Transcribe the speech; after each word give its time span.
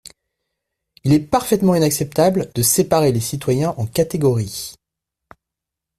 Il 1.03 1.13
est 1.13 1.19
parfaitement 1.19 1.75
inacceptable 1.75 2.49
de 2.55 2.63
séparer 2.63 3.11
les 3.11 3.19
citoyens 3.19 3.75
en 3.77 3.85
catégories. 3.85 4.73